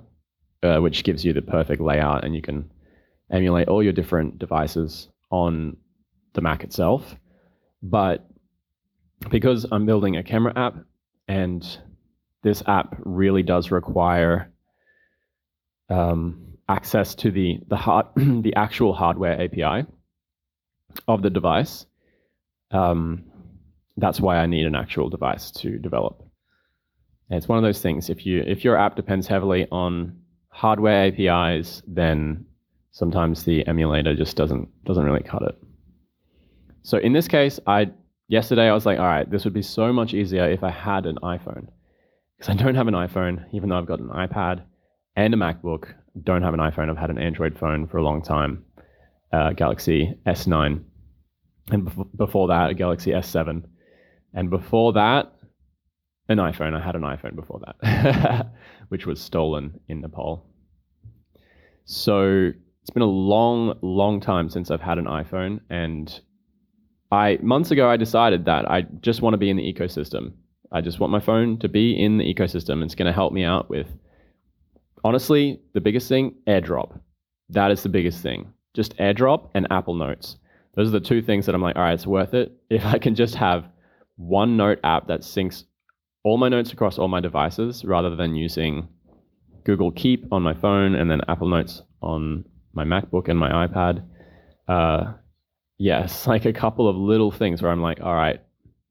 uh, 0.64 0.80
which 0.80 1.04
gives 1.04 1.24
you 1.24 1.32
the 1.32 1.42
perfect 1.42 1.82
layout, 1.82 2.26
and 2.26 2.36
you 2.36 2.42
can 2.42 2.72
emulate 3.32 3.68
all 3.68 3.84
your 3.84 3.94
different 3.94 4.40
devices 4.40 5.08
on 5.30 5.78
the 6.34 6.42
Mac 6.42 6.64
itself. 6.64 7.16
But 7.84 8.28
because 9.30 9.66
I'm 9.72 9.86
building 9.86 10.18
a 10.18 10.24
camera 10.24 10.54
app, 10.56 10.76
and 11.28 11.64
this 12.42 12.64
app 12.66 12.96
really 13.00 13.44
does 13.44 13.70
require 13.70 14.52
um, 15.90 16.58
access 16.68 17.14
to 17.16 17.32
the 17.32 17.60
the 17.68 17.78
hard 17.78 18.08
the 18.16 18.54
actual 18.56 18.94
hardware 18.94 19.40
API 19.40 19.86
of 21.08 21.22
the 21.22 21.30
device. 21.30 21.86
Um, 22.72 23.26
that's 23.98 24.20
why 24.20 24.38
I 24.38 24.46
need 24.46 24.66
an 24.66 24.76
actual 24.76 25.10
device 25.10 25.52
to 25.52 25.78
develop. 25.78 26.24
And 27.30 27.38
it's 27.38 27.48
one 27.48 27.58
of 27.58 27.64
those 27.64 27.82
things. 27.82 28.10
If 28.10 28.26
you 28.26 28.44
if 28.46 28.64
your 28.64 28.78
app 28.78 28.96
depends 28.96 29.28
heavily 29.28 29.68
on 29.72 30.20
hardware 30.50 31.06
APIs, 31.06 31.82
then 31.88 32.46
sometimes 32.92 33.44
the 33.44 33.66
emulator 33.68 34.16
just 34.16 34.36
doesn't 34.36 34.68
doesn't 34.86 35.04
really 35.04 35.24
cut 35.24 35.44
it. 35.44 35.56
So 36.82 36.98
in 36.98 37.14
this 37.14 37.28
case, 37.28 37.60
I 37.68 37.92
yesterday 38.28 38.70
I 38.70 38.74
was 38.74 38.86
like, 38.86 39.00
all 39.00 39.06
right, 39.06 39.30
this 39.30 39.44
would 39.44 39.54
be 39.54 39.62
so 39.62 39.94
much 39.94 40.14
easier 40.14 40.50
if 40.50 40.64
I 40.64 40.72
had 40.72 41.06
an 41.06 41.18
iPhone. 41.22 41.68
Because 42.38 42.56
I 42.56 42.64
don't 42.64 42.76
have 42.76 42.88
an 42.88 42.94
iPhone, 42.94 43.46
even 43.52 43.70
though 43.70 43.78
I've 43.78 43.86
got 43.86 44.00
an 44.00 44.10
iPad 44.10 44.64
and 45.16 45.34
a 45.34 45.38
MacBook. 45.38 45.94
Don't 46.24 46.42
have 46.42 46.54
an 46.54 46.60
iPhone. 46.60 46.90
I've 46.90 46.98
had 46.98 47.10
an 47.10 47.18
Android 47.18 47.58
phone 47.58 47.86
for 47.88 47.98
a 47.98 48.04
long 48.04 48.22
time, 48.22 48.64
uh, 49.32 49.54
Galaxy 49.54 50.16
S9, 50.26 50.84
and 51.72 51.88
bef- 51.88 52.18
before 52.18 52.48
that, 52.48 52.70
a 52.72 52.74
Galaxy 52.74 53.12
S7, 53.12 53.64
and 54.34 54.50
before 54.50 54.94
that, 54.94 55.34
an 56.30 56.38
iPhone. 56.38 56.80
I 56.80 56.84
had 56.84 56.96
an 56.96 57.02
iPhone 57.02 57.36
before 57.36 57.62
that, 57.66 58.52
which 58.90 59.06
was 59.06 59.20
stolen 59.20 59.80
in 59.88 60.02
Nepal. 60.02 60.46
So 61.86 62.52
it's 62.82 62.92
been 62.92 63.02
a 63.02 63.06
long, 63.06 63.78
long 63.82 64.22
time 64.22 64.50
since 64.50 64.70
I've 64.70 64.82
had 64.82 65.00
an 65.00 65.06
iPhone, 65.06 65.60
and 65.70 66.20
I 67.12 67.40
months 67.42 67.72
ago 67.72 67.90
I 67.90 67.98
decided 67.98 68.46
that 68.46 68.70
I 68.70 68.82
just 69.02 69.22
want 69.22 69.34
to 69.34 69.38
be 69.38 69.50
in 69.50 69.58
the 69.58 69.74
ecosystem. 69.74 70.34
I 70.72 70.82
just 70.82 71.00
want 71.00 71.12
my 71.12 71.20
phone 71.20 71.58
to 71.60 71.68
be 71.68 72.00
in 72.00 72.20
the 72.20 72.34
ecosystem. 72.34 72.84
It's 72.84 72.96
going 72.96 73.08
to 73.08 73.14
help 73.14 73.34
me 73.34 73.44
out 73.44 73.70
with, 73.70 73.88
honestly, 75.04 75.60
the 75.74 75.82
biggest 75.82 76.08
thing, 76.08 76.36
AirDrop. 76.48 77.00
That 77.50 77.72
is 77.72 77.82
the 77.82 77.90
biggest 77.90 78.22
thing. 78.22 78.54
Just 78.74 78.96
AirDrop 78.98 79.50
and 79.54 79.68
Apple 79.72 79.96
Notes. 79.96 80.38
Those 80.76 80.88
are 80.90 81.00
the 81.00 81.00
two 81.00 81.22
things 81.22 81.46
that 81.46 81.56
I'm 81.56 81.62
like, 81.62 81.76
all 81.76 81.82
right, 81.82 81.94
it's 81.94 82.08
worth 82.08 82.34
it. 82.34 82.52
If 82.70 82.86
I 82.86 83.00
can 83.00 83.16
just 83.16 83.36
have 83.36 83.66
one 84.16 84.58
note 84.58 84.80
app 84.84 85.08
that 85.08 85.22
syncs 85.22 85.64
all 86.24 86.38
my 86.38 86.50
notes 86.50 86.72
across 86.72 87.00
all 87.00 87.08
my 87.08 87.20
devices 87.20 87.84
rather 87.84 88.16
than 88.16 88.36
using 88.36 88.88
Google 89.64 89.92
Keep 89.92 90.32
on 90.32 90.44
my 90.44 90.54
phone 90.54 90.96
and 90.96 91.10
then 91.10 91.22
Apple 91.28 91.48
Notes 91.48 91.82
on 92.02 92.46
my 92.74 92.84
MacBook 92.84 93.28
and 93.28 93.40
my 93.40 93.68
iPad. 93.68 94.04
Uh, 94.68 95.14
yes, 95.78 96.28
like 96.34 96.46
a 96.46 96.54
couple 96.54 96.88
of 96.88 96.96
little 96.96 97.32
things 97.32 97.62
where 97.62 97.72
I'm 97.72 97.82
like, 97.82 98.02
all 98.02 98.16
right, 98.16 98.40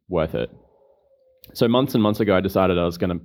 worth 0.08 0.34
it. 0.34 0.50
So 1.54 1.68
months 1.68 1.94
and 1.94 2.02
months 2.02 2.20
ago, 2.20 2.36
I 2.36 2.40
decided 2.40 2.78
I 2.78 2.84
was 2.84 2.98
gonna, 2.98 3.20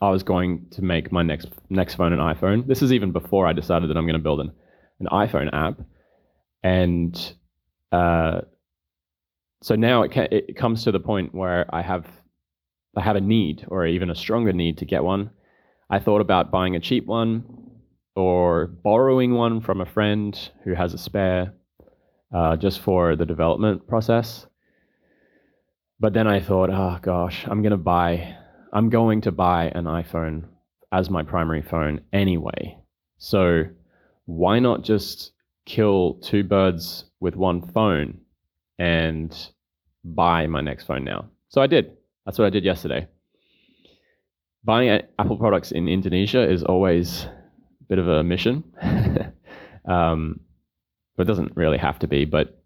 I 0.00 0.10
was 0.10 0.22
going 0.22 0.66
to 0.70 0.82
make 0.82 1.12
my 1.12 1.22
next 1.22 1.48
next 1.68 1.94
phone 1.94 2.12
an 2.12 2.18
iPhone. 2.18 2.66
This 2.66 2.82
is 2.82 2.92
even 2.92 3.12
before 3.12 3.46
I 3.46 3.52
decided 3.52 3.90
that 3.90 3.96
I'm 3.96 4.06
going 4.06 4.14
to 4.14 4.22
build 4.22 4.40
an 4.40 4.52
an 5.06 5.28
iPhone 5.28 5.52
app, 5.52 5.80
and 6.62 7.34
uh, 7.92 8.42
so 9.62 9.74
now 9.74 10.02
it 10.02 10.12
ca- 10.12 10.28
it 10.30 10.56
comes 10.56 10.84
to 10.84 10.92
the 10.92 11.00
point 11.00 11.34
where 11.34 11.66
I 11.74 11.82
have 11.82 12.06
I 12.96 13.02
have 13.02 13.16
a 13.16 13.20
need 13.20 13.64
or 13.68 13.86
even 13.86 14.10
a 14.10 14.14
stronger 14.14 14.52
need 14.52 14.78
to 14.78 14.84
get 14.84 15.04
one. 15.04 15.30
I 15.90 15.98
thought 15.98 16.20
about 16.20 16.50
buying 16.50 16.76
a 16.76 16.80
cheap 16.80 17.06
one 17.06 17.44
or 18.16 18.66
borrowing 18.66 19.34
one 19.34 19.60
from 19.60 19.80
a 19.80 19.86
friend 19.86 20.38
who 20.64 20.74
has 20.74 20.94
a 20.94 20.98
spare 20.98 21.54
uh, 22.32 22.56
just 22.56 22.80
for 22.80 23.16
the 23.16 23.26
development 23.26 23.86
process. 23.86 24.46
But 26.00 26.12
then 26.12 26.26
I 26.26 26.40
thought, 26.40 26.70
oh 26.70 26.98
gosh, 27.00 27.44
I'm 27.46 27.62
going 27.62 27.70
to 27.70 27.76
buy, 27.76 28.36
I'm 28.72 28.90
going 28.90 29.22
to 29.22 29.32
buy 29.32 29.66
an 29.74 29.84
iPhone 29.84 30.44
as 30.92 31.10
my 31.10 31.22
primary 31.22 31.62
phone 31.62 32.00
anyway. 32.12 32.78
So 33.18 33.64
why 34.26 34.58
not 34.58 34.82
just 34.82 35.32
kill 35.66 36.14
two 36.22 36.44
birds 36.44 37.04
with 37.20 37.36
one 37.36 37.62
phone 37.62 38.20
and 38.78 39.48
buy 40.04 40.46
my 40.46 40.60
next 40.60 40.84
phone 40.84 41.04
now? 41.04 41.26
So 41.48 41.60
I 41.60 41.66
did. 41.66 41.96
That's 42.24 42.38
what 42.38 42.46
I 42.46 42.50
did 42.50 42.64
yesterday. 42.64 43.06
Buying 44.64 45.02
Apple 45.18 45.36
products 45.36 45.72
in 45.72 45.88
Indonesia 45.88 46.50
is 46.50 46.62
always 46.62 47.24
a 47.24 47.84
bit 47.88 47.98
of 47.98 48.08
a 48.08 48.24
mission. 48.24 48.64
um, 49.84 50.40
but 51.16 51.24
it 51.24 51.28
doesn't 51.28 51.56
really 51.56 51.78
have 51.78 51.98
to 52.00 52.08
be. 52.08 52.24
But 52.24 52.60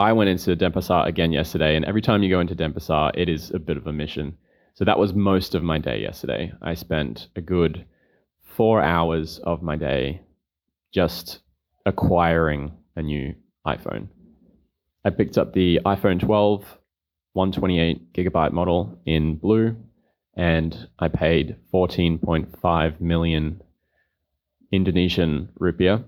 I 0.00 0.12
went 0.12 0.30
into 0.30 0.56
Denpasar 0.56 1.06
again 1.06 1.32
yesterday, 1.32 1.76
and 1.76 1.84
every 1.84 2.02
time 2.02 2.22
you 2.22 2.30
go 2.30 2.40
into 2.40 2.54
Denpasar, 2.54 3.12
it 3.14 3.28
is 3.28 3.50
a 3.50 3.58
bit 3.58 3.76
of 3.76 3.86
a 3.86 3.92
mission. 3.92 4.36
So 4.74 4.84
that 4.84 4.98
was 4.98 5.14
most 5.14 5.54
of 5.54 5.62
my 5.62 5.78
day 5.78 6.00
yesterday. 6.00 6.52
I 6.62 6.74
spent 6.74 7.28
a 7.36 7.40
good 7.40 7.84
four 8.42 8.82
hours 8.82 9.38
of 9.44 9.62
my 9.62 9.76
day 9.76 10.20
just 10.94 11.40
acquiring 11.84 12.72
a 12.96 13.02
new 13.02 13.34
iPhone. 13.66 14.06
I 15.04 15.10
picked 15.10 15.36
up 15.36 15.52
the 15.52 15.80
iPhone 15.84 16.20
12 16.20 16.78
128 17.34 18.12
gigabyte 18.12 18.52
model 18.52 18.96
in 19.04 19.34
blue, 19.34 19.76
and 20.36 20.88
I 21.00 21.08
paid 21.08 21.56
14.5 21.72 23.00
million 23.00 23.60
Indonesian 24.70 25.48
rupiah, 25.58 26.04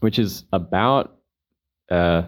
which 0.00 0.18
is 0.18 0.44
about 0.54 1.18
uh, 1.90 2.22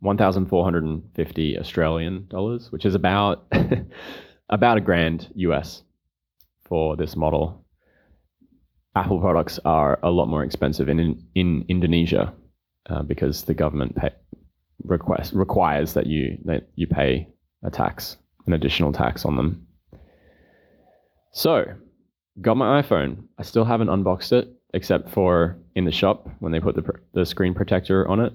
1,450 0.00 1.58
Australian 1.58 2.26
dollars, 2.28 2.72
which 2.72 2.84
is 2.84 2.96
about 2.96 3.46
about 4.50 4.76
a 4.76 4.80
grand 4.80 5.30
US 5.36 5.84
for 6.64 6.96
this 6.96 7.14
model. 7.14 7.64
Apple 8.96 9.20
products 9.20 9.60
are 9.66 9.98
a 10.02 10.10
lot 10.10 10.26
more 10.26 10.42
expensive 10.42 10.88
in 10.88 11.22
in 11.34 11.64
Indonesia 11.68 12.32
uh, 12.88 13.02
because 13.02 13.44
the 13.44 13.52
government 13.52 13.94
pay, 13.94 14.10
request 14.84 15.34
requires 15.34 15.92
that 15.92 16.06
you 16.06 16.38
that 16.46 16.68
you 16.76 16.86
pay 16.86 17.28
a 17.62 17.70
tax, 17.70 18.16
an 18.46 18.54
additional 18.54 18.92
tax 18.92 19.24
on 19.26 19.36
them. 19.36 19.66
So, 21.32 21.66
got 22.40 22.56
my 22.56 22.80
iPhone. 22.80 23.24
I 23.38 23.42
still 23.42 23.64
haven't 23.64 23.88
unboxed 23.88 24.32
it, 24.32 24.48
except 24.72 25.10
for 25.10 25.58
in 25.74 25.84
the 25.84 25.92
shop 25.92 26.30
when 26.38 26.52
they 26.52 26.60
put 26.60 26.74
the, 26.74 26.84
the 27.12 27.26
screen 27.26 27.52
protector 27.52 28.08
on 28.08 28.20
it. 28.20 28.32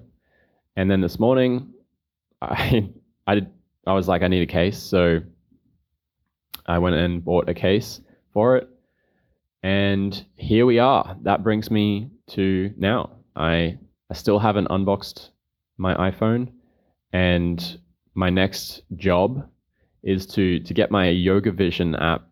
And 0.75 0.91
then 0.91 1.01
this 1.01 1.19
morning, 1.19 1.73
I, 2.41 2.89
I, 3.25 3.35
did, 3.35 3.47
I 3.87 3.93
was 3.93 4.07
like, 4.07 4.21
I 4.21 4.27
need 4.27 4.43
a 4.43 4.51
case. 4.51 4.77
So 4.77 5.21
I 6.67 6.77
went 6.77 6.95
and 6.95 7.25
bought 7.25 7.49
a 7.49 7.55
case 7.55 8.01
for 8.33 8.57
it. 8.57 8.69
And 9.63 10.25
here 10.35 10.65
we 10.65 10.79
are. 10.79 11.15
That 11.23 11.43
brings 11.43 11.69
me 11.69 12.09
to 12.31 12.73
now. 12.77 13.17
I, 13.35 13.77
I 14.09 14.13
still 14.13 14.39
haven't 14.39 14.67
unboxed 14.69 15.29
my 15.77 15.93
iPhone. 16.11 16.51
And 17.13 17.79
my 18.15 18.29
next 18.29 18.81
job 18.95 19.47
is 20.03 20.25
to 20.25 20.59
to 20.61 20.73
get 20.73 20.91
my 20.91 21.09
Yoga 21.09 21.51
Vision 21.51 21.95
app 21.95 22.23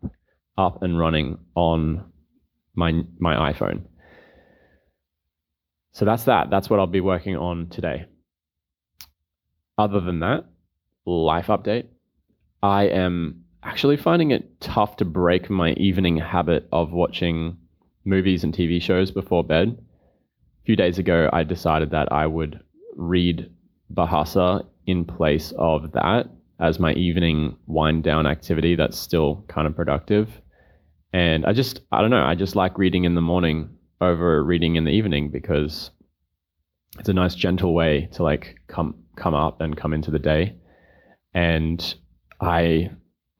up 0.58 0.82
and 0.82 0.98
running 0.98 1.38
on 1.54 2.04
my 2.74 3.02
my 3.18 3.52
iPhone. 3.52 3.84
So 5.92 6.04
that's 6.04 6.24
that. 6.24 6.50
That's 6.50 6.70
what 6.70 6.80
I'll 6.80 6.86
be 6.86 7.00
working 7.00 7.36
on 7.36 7.68
today. 7.68 8.06
Other 9.78 10.00
than 10.00 10.20
that, 10.20 10.44
life 11.06 11.46
update. 11.46 11.86
I 12.62 12.84
am 12.84 13.39
actually 13.62 13.96
finding 13.96 14.30
it 14.30 14.60
tough 14.60 14.96
to 14.96 15.04
break 15.04 15.50
my 15.50 15.72
evening 15.72 16.16
habit 16.16 16.68
of 16.72 16.92
watching 16.92 17.56
movies 18.04 18.44
and 18.44 18.54
TV 18.54 18.80
shows 18.80 19.10
before 19.10 19.44
bed. 19.44 19.78
A 20.62 20.64
few 20.64 20.76
days 20.76 20.98
ago, 20.98 21.28
I 21.32 21.42
decided 21.42 21.90
that 21.90 22.12
I 22.12 22.26
would 22.26 22.60
read 22.96 23.50
Bahasa 23.92 24.64
in 24.86 25.04
place 25.04 25.52
of 25.58 25.92
that 25.92 26.30
as 26.58 26.78
my 26.78 26.92
evening 26.92 27.56
wind 27.66 28.04
down 28.04 28.26
activity 28.26 28.74
that's 28.74 28.98
still 28.98 29.44
kind 29.48 29.66
of 29.66 29.74
productive. 29.74 30.28
And 31.12 31.44
I 31.46 31.52
just, 31.52 31.80
I 31.90 32.00
don't 32.00 32.10
know, 32.10 32.24
I 32.24 32.34
just 32.34 32.56
like 32.56 32.78
reading 32.78 33.04
in 33.04 33.14
the 33.14 33.20
morning 33.20 33.70
over 34.00 34.42
reading 34.42 34.76
in 34.76 34.84
the 34.84 34.92
evening 34.92 35.30
because 35.30 35.90
it's 36.98 37.08
a 37.08 37.14
nice 37.14 37.34
gentle 37.34 37.74
way 37.74 38.08
to 38.12 38.22
like 38.22 38.56
come 38.68 38.94
come 39.16 39.34
up 39.34 39.60
and 39.60 39.76
come 39.76 39.92
into 39.92 40.10
the 40.10 40.18
day. 40.18 40.56
And 41.34 41.94
I 42.40 42.90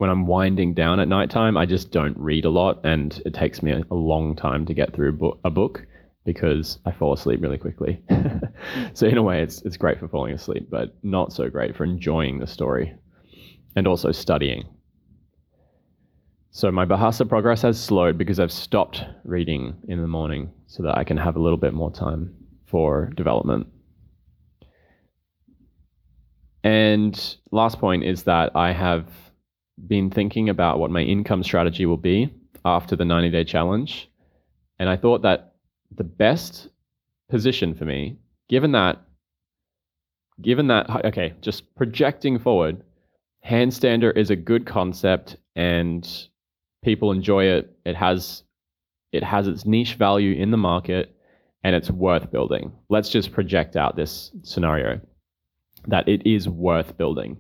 when 0.01 0.09
I'm 0.09 0.27
winding 0.27 0.73
down 0.73 0.99
at 0.99 1.09
nighttime, 1.09 1.59
I 1.59 1.67
just 1.67 1.91
don't 1.91 2.17
read 2.17 2.47
a 2.47 2.51
lot 2.51 2.81
and 2.85 3.21
it 3.27 3.35
takes 3.35 3.63
me 3.63 3.73
a, 3.73 3.95
long 3.95 4.35
time 4.35 4.65
to 4.65 4.73
get 4.73 4.95
through 4.95 5.39
a 5.45 5.51
book 5.51 5.87
because 6.25 6.79
I 6.87 6.91
fall 6.91 7.13
asleep 7.13 7.43
really 7.43 7.59
quickly. 7.59 8.03
so 8.95 9.07
in 9.07 9.19
a 9.19 9.23
way, 9.23 9.43
it's 9.43 9.61
it's 9.61 9.77
great 9.77 10.01
for 10.01 10.09
falling 10.09 10.33
asleep, 10.33 10.69
but 10.71 10.97
not 11.03 11.35
so 11.35 11.51
great 11.51 11.77
for 11.77 11.85
enjoying 11.85 12.39
the 12.39 12.47
story 12.47 12.95
and 13.77 13.87
also 13.87 14.11
studying. 14.11 14.67
So 16.51 16.73
my 16.73 16.87
Bahasa 16.87 17.29
progress 17.29 17.61
has 17.61 17.79
slowed 17.79 18.17
because 18.17 18.41
I've 18.41 18.53
stopped 18.53 19.05
reading 19.25 19.77
in 19.87 20.01
the 20.01 20.09
morning 20.09 20.51
so 20.67 20.83
that 20.83 20.97
I 20.97 21.05
can 21.05 21.19
have 21.19 21.37
a 21.37 21.43
little 21.43 21.59
bit 21.59 21.75
more 21.75 21.93
time 21.93 22.35
for 22.65 23.11
development. 23.17 23.67
And 26.65 27.37
last 27.51 27.79
point 27.79 28.03
is 28.03 28.23
that 28.23 28.57
I 28.57 28.73
have 28.73 29.05
been 29.87 30.11
thinking 30.11 30.49
about 30.49 30.79
what 30.79 30.91
my 30.91 31.01
income 31.01 31.43
strategy 31.43 31.87
will 31.87 31.97
be 31.97 32.33
after 32.65 32.97
the 32.97 33.05
90 33.05 33.31
day 33.31 33.45
challenge. 33.45 34.11
And 34.79 34.89
I 34.89 34.97
thought 34.97 35.23
that 35.23 35.55
the 35.95 36.05
best 36.05 36.69
position 37.29 37.75
for 37.75 37.85
me, 37.85 38.17
given 38.49 38.73
that, 38.73 39.01
given 40.41 40.69
that, 40.69 41.05
okay, 41.07 41.35
just 41.41 41.75
projecting 41.75 42.39
forward, 42.39 42.83
handstander 43.47 44.17
is 44.17 44.31
a 44.31 44.37
good 44.37 44.67
concept 44.67 45.37
and 45.57 46.09
people 46.83 47.13
enjoy 47.13 47.45
it. 47.45 47.77
It 47.85 47.97
has 47.97 48.45
it 49.13 49.25
has 49.25 49.49
its 49.49 49.67
niche 49.67 49.95
value 49.95 50.41
in 50.41 50.51
the 50.53 50.57
market, 50.57 51.15
and 51.65 51.75
it's 51.75 51.91
worth 51.91 52.31
building. 52.31 52.73
Let's 52.89 53.09
just 53.09 53.33
project 53.33 53.77
out 53.77 53.97
this 53.97 54.31
scenario 54.43 55.01
that 55.89 56.09
it 56.09 56.27
is 56.27 56.49
worth 56.49 56.97
building. 56.97 57.39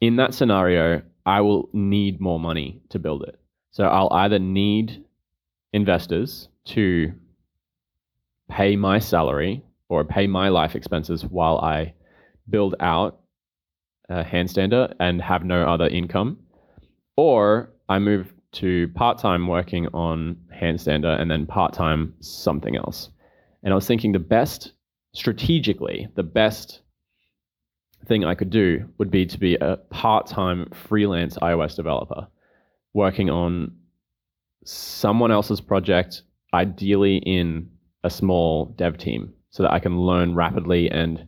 In 0.00 0.16
that 0.16 0.34
scenario, 0.34 1.02
I 1.26 1.40
will 1.42 1.68
need 1.72 2.20
more 2.20 2.40
money 2.40 2.80
to 2.88 2.98
build 2.98 3.22
it. 3.24 3.38
So 3.70 3.84
I'll 3.84 4.12
either 4.12 4.38
need 4.38 5.04
investors 5.72 6.48
to 6.66 7.12
pay 8.50 8.76
my 8.76 8.98
salary 8.98 9.62
or 9.88 10.04
pay 10.04 10.26
my 10.26 10.48
life 10.48 10.74
expenses 10.74 11.24
while 11.24 11.58
I 11.58 11.94
build 12.48 12.74
out 12.80 13.20
a 14.08 14.24
handstander 14.24 14.92
and 14.98 15.22
have 15.22 15.44
no 15.44 15.62
other 15.62 15.86
income, 15.86 16.38
or 17.16 17.70
I 17.88 17.98
move 17.98 18.32
to 18.52 18.88
part 18.88 19.18
time 19.18 19.46
working 19.46 19.86
on 19.88 20.36
handstander 20.52 21.20
and 21.20 21.30
then 21.30 21.46
part 21.46 21.72
time 21.72 22.14
something 22.20 22.76
else. 22.76 23.10
And 23.62 23.72
I 23.72 23.76
was 23.76 23.86
thinking 23.86 24.12
the 24.12 24.18
best 24.18 24.72
strategically, 25.12 26.08
the 26.16 26.22
best 26.22 26.80
thing 28.06 28.24
I 28.24 28.34
could 28.34 28.50
do 28.50 28.88
would 28.98 29.10
be 29.10 29.26
to 29.26 29.38
be 29.38 29.56
a 29.56 29.76
part 29.90 30.26
time 30.26 30.68
freelance 30.72 31.36
iOS 31.38 31.76
developer 31.76 32.26
working 32.92 33.30
on 33.30 33.72
someone 34.64 35.30
else's 35.30 35.60
project, 35.60 36.22
ideally 36.52 37.18
in 37.18 37.70
a 38.04 38.10
small 38.10 38.66
dev 38.76 38.98
team, 38.98 39.32
so 39.50 39.62
that 39.62 39.72
I 39.72 39.78
can 39.78 39.98
learn 39.98 40.34
rapidly. 40.34 40.90
And 40.90 41.26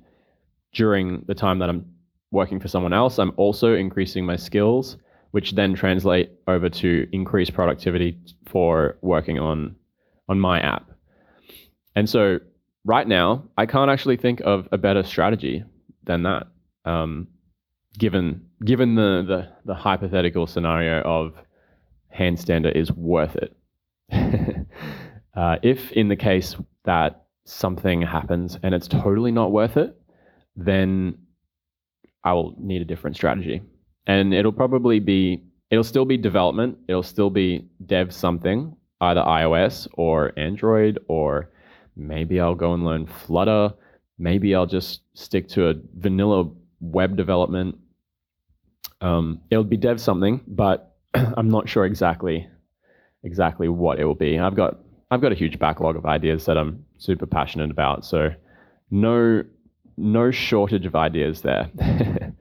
during 0.73 1.25
the 1.26 1.35
time 1.35 1.59
that 1.61 1.69
I'm 1.69 1.87
working 2.31 2.59
for 2.59 2.69
someone 2.69 2.93
else, 2.93 3.19
I'm 3.19 3.33
also 3.37 3.75
increasing 3.75 4.25
my 4.26 4.37
skills, 4.37 4.97
which 5.33 5.52
then 5.52 5.75
translate 5.75 6.31
over 6.49 6.69
to 6.69 7.09
increased 7.12 7.55
productivity 7.55 8.19
for 8.47 8.97
working 9.02 9.38
on 9.38 9.76
on 10.29 10.41
my 10.41 10.61
app. 10.61 10.91
And 11.95 12.09
so 12.09 12.38
right 12.85 13.07
now, 13.07 13.45
I 13.59 13.67
can't 13.67 13.91
actually 13.91 14.17
think 14.17 14.41
of 14.41 14.69
a 14.73 14.79
better 14.79 15.02
strategy 15.02 15.64
than 16.05 16.23
that. 16.23 16.47
Um, 16.85 17.29
given 17.99 18.47
given 18.65 18.95
the, 18.95 19.25
the 19.27 19.49
the 19.65 19.75
hypothetical 19.75 20.47
scenario 20.47 21.03
of 21.03 21.35
handstander 22.17 22.75
is 22.75 22.93
worth 22.93 23.37
it. 23.37 23.57
uh, 25.37 25.57
if 25.62 25.93
in 25.93 26.09
the 26.09 26.17
case 26.17 26.57
that 26.85 27.25
something 27.45 28.03
happens 28.03 28.59
and 28.62 28.75
it's 28.75 28.89
totally 28.89 29.33
not 29.33 29.53
worth 29.53 29.77
it, 29.77 29.97
then 30.57 31.19
I 32.25 32.33
will 32.33 32.55
need 32.59 32.83
a 32.83 32.85
different 32.85 33.17
strategy. 33.17 33.62
And 34.07 34.35
it'll 34.35 34.53
probably 34.53 35.01
be, 35.01 35.43
it'll 35.71 35.85
still 35.85 36.05
be 36.05 36.17
development, 36.17 36.79
it'll 36.89 37.03
still 37.03 37.31
be 37.31 37.69
dev 37.87 38.12
something, 38.12 38.77
either 39.01 39.21
iOS 39.21 39.89
or 39.95 40.33
Android, 40.39 40.99
or 41.09 41.51
maybe 41.97 42.41
I'll 42.41 42.55
go 42.55 42.75
and 42.75 42.85
learn 42.85 43.07
Flutter. 43.07 43.73
Maybe 44.19 44.55
I'll 44.55 44.67
just 44.67 45.03
stick 45.15 45.49
to 45.49 45.69
a 45.69 45.75
vanilla 45.97 46.49
web 46.83 47.17
development. 47.17 47.79
Um, 49.01 49.41
it'll 49.51 49.65
be 49.65 49.79
dev 49.79 50.01
something, 50.01 50.43
but 50.47 50.97
I'm 51.15 51.49
not 51.49 51.69
sure 51.69 51.87
exactly 51.87 52.49
exactly 53.25 53.69
what 53.69 54.01
it 54.01 54.05
will 54.05 54.15
be. 54.15 54.39
I've 54.39 54.57
got 54.57 54.79
I've 55.11 55.21
got 55.21 55.33
a 55.33 55.37
huge 55.37 55.59
backlog 55.59 55.97
of 55.97 56.05
ideas 56.05 56.45
that 56.47 56.59
I'm 56.59 56.85
super 56.99 57.27
passionate 57.27 57.71
about. 57.71 58.05
So 58.05 58.31
no 58.91 59.45
no 59.97 60.31
shortage 60.31 60.87
of 60.87 60.97
ideas 60.97 61.43
there. 61.43 61.71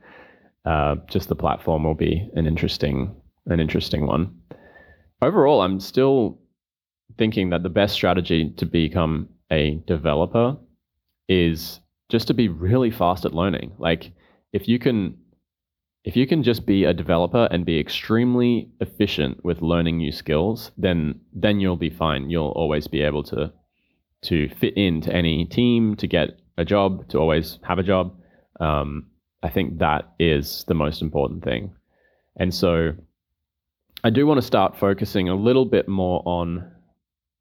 uh, 0.65 0.95
just 1.07 1.29
the 1.29 1.35
platform 1.35 1.83
will 1.83 1.95
be 1.95 2.29
an 2.35 2.47
interesting 2.47 3.15
an 3.45 3.59
interesting 3.59 4.07
one. 4.07 4.35
Overall, 5.21 5.61
I'm 5.61 5.79
still 5.79 6.39
thinking 7.17 7.49
that 7.51 7.63
the 7.63 7.69
best 7.69 7.93
strategy 7.93 8.51
to 8.57 8.65
become 8.65 9.29
a 9.51 9.81
developer 9.85 10.57
is 11.27 11.79
just 12.09 12.27
to 12.27 12.33
be 12.33 12.47
really 12.47 12.89
fast 12.89 13.25
at 13.25 13.33
learning. 13.33 13.73
Like 13.77 14.11
if 14.53 14.67
you 14.67 14.79
can 14.79 15.17
if 16.03 16.15
you 16.15 16.25
can 16.25 16.41
just 16.41 16.65
be 16.65 16.83
a 16.83 16.93
developer 16.93 17.47
and 17.51 17.65
be 17.65 17.79
extremely 17.79 18.71
efficient 18.79 19.43
with 19.45 19.61
learning 19.61 19.97
new 19.97 20.11
skills, 20.11 20.71
then 20.77 21.19
then 21.33 21.59
you'll 21.59 21.77
be 21.77 21.89
fine. 21.89 22.29
You'll 22.29 22.53
always 22.55 22.87
be 22.87 23.01
able 23.01 23.23
to 23.23 23.53
to 24.23 24.49
fit 24.49 24.75
into 24.77 25.13
any 25.13 25.45
team, 25.45 25.95
to 25.95 26.07
get 26.07 26.39
a 26.57 26.65
job, 26.65 27.07
to 27.09 27.17
always 27.19 27.59
have 27.63 27.79
a 27.79 27.83
job. 27.83 28.15
Um, 28.59 29.07
I 29.43 29.49
think 29.49 29.79
that 29.79 30.13
is 30.19 30.63
the 30.67 30.75
most 30.75 31.01
important 31.01 31.43
thing. 31.43 31.73
And 32.37 32.53
so 32.53 32.93
I 34.03 34.09
do 34.11 34.25
want 34.27 34.39
to 34.39 34.45
start 34.45 34.77
focusing 34.77 35.29
a 35.29 35.35
little 35.35 35.65
bit 35.65 35.87
more 35.87 36.21
on 36.25 36.71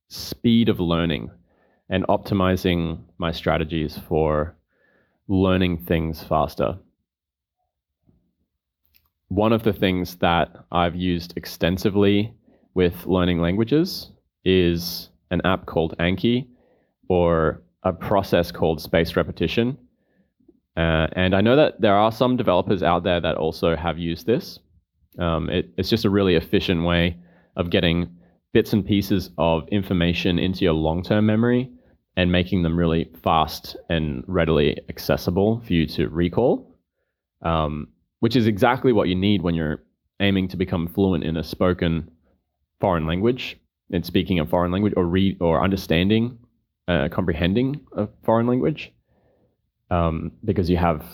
speed 0.09 0.69
of 0.69 0.81
learning 0.81 1.31
and 1.89 2.07
optimizing 2.09 3.01
my 3.19 3.33
strategies 3.33 3.99
for 4.09 4.57
learning 5.29 5.85
things 5.85 6.23
faster 6.23 6.79
one 9.31 9.53
of 9.53 9.63
the 9.63 9.73
things 9.73 10.17
that 10.17 10.49
I've 10.73 10.97
used 10.97 11.35
extensively 11.37 12.35
with 12.75 13.07
learning 13.07 13.41
languages 13.41 14.11
is 14.45 15.09
an 15.31 15.41
app 15.45 15.67
called 15.67 15.97
Anki 15.99 16.49
or 17.09 17.63
a 17.85 17.93
process 17.93 18.51
called 18.51 18.81
spaced 18.81 19.17
repetition. 19.17 19.79
Uh, 20.77 21.07
and 21.13 21.37
I 21.37 21.43
know 21.43 21.55
that 21.55 21.81
there 21.81 21.95
are 21.95 22.11
some 22.11 22.37
developers 22.37 22.83
out 22.83 23.05
there 23.05 23.21
that 23.21 23.37
also 23.37 23.77
have 23.77 23.99
used 23.99 24.27
this. 24.27 24.59
Um, 25.19 25.49
it, 25.49 25.73
it's 25.77 25.89
just 25.89 26.05
a 26.05 26.11
really 26.11 26.35
efficient 26.35 26.85
way 26.85 27.17
of 27.57 27.71
getting 27.71 28.17
bits 28.53 28.73
and 28.73 28.85
pieces 28.85 29.31
of 29.39 29.63
information 29.69 30.41
into 30.41 30.65
your 30.65 30.75
long 30.75 31.05
term 31.05 31.27
memory 31.27 31.71
and 32.17 32.33
making 32.33 32.65
them 32.65 32.77
really 32.77 33.09
fast 33.23 33.77
and 33.89 34.25
readily 34.27 34.77
accessible 34.89 35.61
for 35.65 35.73
you 35.73 35.87
to 35.87 36.09
recall. 36.09 36.77
Um, 37.43 37.89
which 38.21 38.37
is 38.37 38.47
exactly 38.47 38.93
what 38.93 39.09
you 39.09 39.15
need 39.15 39.43
when 39.43 39.55
you're 39.55 39.83
aiming 40.21 40.49
to 40.49 40.57
become 40.57 40.87
fluent 40.87 41.25
in 41.25 41.37
a 41.37 41.43
spoken 41.43 42.11
foreign 42.81 43.07
language 43.07 43.59
and 43.93 44.07
speaking 44.07 44.39
a 44.39 44.47
foreign 44.47 44.71
language 44.71 44.95
or 44.97 45.05
read 45.05 45.37
or 45.41 45.63
understanding, 45.63 46.39
uh, 46.87 47.09
comprehending 47.11 47.81
a 47.97 48.07
foreign 48.23 48.47
language, 48.47 48.93
um, 49.91 50.31
because 50.45 50.71
you 50.71 50.77
have, 50.77 51.05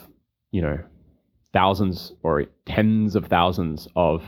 you 0.51 0.61
know, 0.61 0.79
thousands 1.53 2.13
or 2.23 2.45
tens 2.67 3.17
of 3.17 3.27
thousands 3.27 3.89
of 3.97 4.23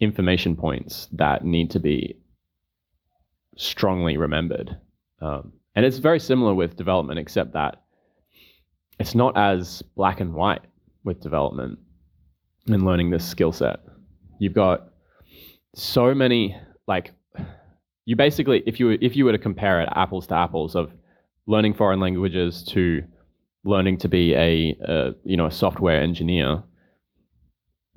information 0.00 0.56
points 0.56 1.08
that 1.12 1.44
need 1.44 1.70
to 1.70 1.78
be 1.78 2.16
strongly 3.56 4.16
remembered. 4.16 4.76
Um, 5.20 5.52
and 5.74 5.84
it's 5.84 5.98
very 5.98 6.18
similar 6.18 6.54
with 6.54 6.76
development, 6.76 7.18
except 7.18 7.52
that 7.52 7.82
it's 8.98 9.14
not 9.14 9.36
as 9.36 9.82
black 9.96 10.20
and 10.20 10.34
white 10.34 10.62
with 11.04 11.20
development 11.20 11.78
and 12.66 12.84
learning 12.84 13.10
this 13.10 13.26
skill 13.26 13.52
set. 13.52 13.80
You've 14.38 14.54
got 14.54 14.88
so 15.74 16.14
many 16.14 16.56
like 16.86 17.12
you 18.04 18.16
basically 18.16 18.62
if 18.66 18.78
you 18.78 18.98
if 19.00 19.16
you 19.16 19.24
were 19.24 19.32
to 19.32 19.38
compare 19.38 19.80
it 19.80 19.88
apples 19.94 20.26
to 20.26 20.34
apples 20.34 20.74
of 20.74 20.92
learning 21.46 21.74
foreign 21.74 22.00
languages 22.00 22.62
to 22.62 23.02
learning 23.64 23.96
to 23.98 24.08
be 24.08 24.34
a, 24.34 24.76
a 24.82 25.12
you 25.24 25.36
know 25.36 25.46
a 25.46 25.50
software 25.50 26.00
engineer 26.00 26.62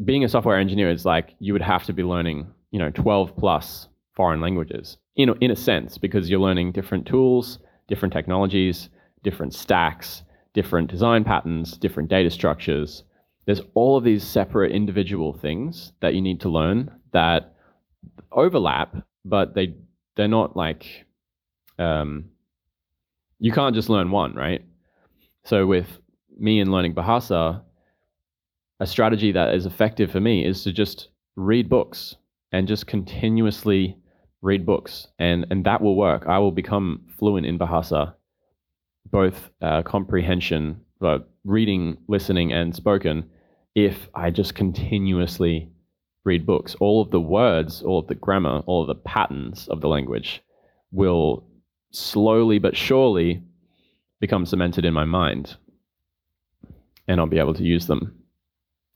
being 0.03 0.23
a 0.23 0.29
software 0.29 0.57
engineer 0.57 0.89
is 0.89 1.05
like 1.05 1.35
you 1.39 1.53
would 1.53 1.61
have 1.61 1.83
to 1.83 1.93
be 1.93 2.03
learning 2.03 2.47
you 2.71 2.79
know 2.79 2.91
12 2.91 3.35
plus 3.35 3.87
foreign 4.15 4.39
languages 4.39 4.97
in 5.15 5.33
in 5.41 5.51
a 5.51 5.55
sense 5.55 5.97
because 5.97 6.29
you're 6.29 6.39
learning 6.39 6.71
different 6.71 7.05
tools 7.05 7.59
different 7.87 8.13
technologies 8.13 8.89
different 9.23 9.53
stacks 9.53 10.23
different 10.53 10.89
design 10.89 11.23
patterns 11.23 11.77
different 11.77 12.09
data 12.09 12.29
structures 12.29 13.03
there's 13.45 13.61
all 13.73 13.97
of 13.97 14.03
these 14.03 14.23
separate 14.23 14.71
individual 14.71 15.33
things 15.33 15.93
that 16.01 16.13
you 16.13 16.21
need 16.21 16.41
to 16.41 16.49
learn 16.49 16.91
that 17.13 17.55
overlap, 18.31 18.95
but 19.23 19.53
they 19.55 19.75
they're 20.15 20.27
not 20.27 20.55
like 20.55 21.05
um, 21.77 22.25
you 23.39 23.51
can't 23.51 23.75
just 23.75 23.89
learn 23.89 24.11
one, 24.11 24.33
right? 24.33 24.63
So 25.43 25.67
with 25.67 25.99
me 26.37 26.59
in 26.59 26.71
learning 26.71 26.95
Bahasa, 26.95 27.61
a 28.79 28.87
strategy 28.87 29.31
that 29.31 29.53
is 29.53 29.65
effective 29.65 30.11
for 30.11 30.19
me 30.19 30.45
is 30.45 30.63
to 30.63 30.71
just 30.71 31.09
read 31.35 31.69
books 31.69 32.15
and 32.51 32.67
just 32.67 32.87
continuously 32.87 33.97
read 34.41 34.65
books, 34.65 35.07
and 35.19 35.45
and 35.49 35.65
that 35.65 35.81
will 35.81 35.95
work. 35.95 36.25
I 36.27 36.39
will 36.39 36.51
become 36.51 37.01
fluent 37.17 37.45
in 37.45 37.59
Bahasa, 37.59 38.13
both 39.11 39.49
uh, 39.61 39.83
comprehension, 39.83 40.81
but 41.05 41.29
reading, 41.43 41.95
listening, 42.07 42.51
and 42.51 42.75
spoken 42.75 43.29
if 43.75 44.09
I 44.15 44.31
just 44.31 44.55
continuously 44.55 45.69
read 46.23 46.47
books. 46.47 46.75
All 46.79 46.99
of 46.99 47.11
the 47.11 47.21
words, 47.21 47.83
all 47.83 47.99
of 47.99 48.07
the 48.07 48.15
grammar, 48.15 48.63
all 48.65 48.81
of 48.81 48.87
the 48.87 48.95
patterns 48.95 49.67
of 49.67 49.81
the 49.81 49.87
language 49.87 50.41
will 50.91 51.47
slowly 51.91 52.57
but 52.57 52.75
surely 52.75 53.43
become 54.19 54.47
cemented 54.47 54.83
in 54.83 54.95
my 54.95 55.05
mind 55.05 55.57
and 57.07 57.19
I'll 57.19 57.27
be 57.27 57.37
able 57.37 57.53
to 57.53 57.63
use 57.63 57.85
them. 57.85 58.23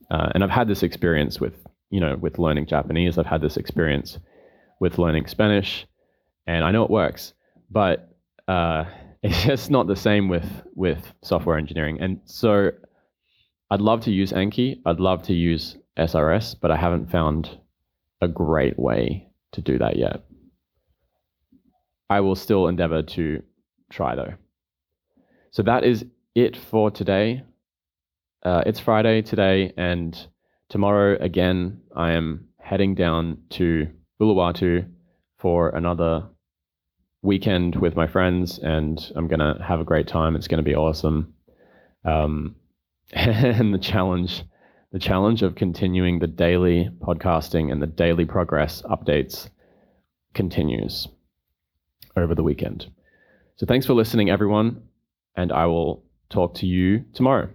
Uh, 0.09 0.31
and 0.33 0.43
I've 0.43 0.49
had 0.49 0.67
this 0.67 0.81
experience 0.81 1.39
with, 1.39 1.53
you 1.91 1.99
know, 1.99 2.15
with 2.15 2.39
learning 2.39 2.65
Japanese. 2.65 3.19
I've 3.19 3.27
had 3.27 3.41
this 3.41 3.55
experience 3.55 4.17
with 4.79 4.97
learning 4.97 5.27
Spanish. 5.27 5.85
and 6.47 6.65
I 6.65 6.71
know 6.71 6.85
it 6.85 6.89
works, 6.89 7.33
but 7.69 8.17
uh, 8.47 8.85
it's 9.23 9.43
just 9.43 9.71
not 9.71 9.87
the 9.87 9.95
same 9.95 10.29
with 10.29 10.49
with 10.75 11.13
software 11.23 11.57
engineering. 11.57 11.99
And 12.01 12.21
so, 12.25 12.71
I'd 13.71 13.81
love 13.81 14.01
to 14.01 14.11
use 14.11 14.31
Anki. 14.31 14.81
I'd 14.85 14.99
love 14.99 15.23
to 15.23 15.33
use 15.33 15.77
SRS, 15.97 16.55
but 16.59 16.71
I 16.71 16.77
haven't 16.77 17.11
found 17.11 17.59
a 18.21 18.27
great 18.27 18.77
way 18.79 19.27
to 19.51 19.61
do 19.61 19.77
that 19.77 19.97
yet. 19.97 20.23
I 22.09 22.21
will 22.21 22.35
still 22.35 22.67
endeavor 22.67 23.03
to 23.03 23.43
try 23.91 24.15
though. 24.15 24.33
So 25.51 25.63
that 25.63 25.83
is 25.83 26.05
it 26.35 26.57
for 26.57 26.89
today. 26.89 27.43
Uh, 28.43 28.63
it's 28.65 28.79
Friday 28.79 29.21
today, 29.21 29.73
and 29.77 30.17
tomorrow 30.69 31.17
again, 31.19 31.81
I 31.95 32.11
am 32.11 32.47
heading 32.59 32.95
down 32.95 33.39
to 33.51 33.87
Uluwatu 34.21 34.87
for 35.37 35.69
another 35.69 36.29
weekend 37.21 37.75
with 37.75 37.95
my 37.95 38.07
friends, 38.07 38.59
and 38.59 39.11
I'm 39.15 39.27
gonna 39.27 39.61
have 39.63 39.79
a 39.79 39.85
great 39.85 40.07
time. 40.07 40.35
It's 40.35 40.47
gonna 40.47 40.63
be 40.63 40.75
awesome. 40.75 41.33
Um, 42.05 42.55
and 43.13 43.73
the 43.73 43.79
challenge, 43.79 44.43
the 44.91 44.99
challenge 44.99 45.41
of 45.41 45.55
continuing 45.55 46.19
the 46.19 46.27
daily 46.27 46.89
podcasting 47.01 47.71
and 47.71 47.81
the 47.81 47.87
daily 47.87 48.25
progress 48.25 48.81
updates 48.83 49.49
continues 50.33 51.07
over 52.15 52.35
the 52.35 52.43
weekend. 52.43 52.89
So 53.57 53.65
thanks 53.65 53.85
for 53.85 53.93
listening, 53.93 54.29
everyone, 54.29 54.83
and 55.35 55.51
I 55.51 55.65
will 55.65 56.03
talk 56.29 56.55
to 56.55 56.65
you 56.65 57.03
tomorrow. 57.13 57.49